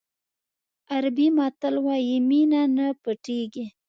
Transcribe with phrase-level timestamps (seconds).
[0.93, 3.65] عربي متل وایي مینه نه پټېږي.